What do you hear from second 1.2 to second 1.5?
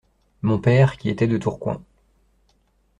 de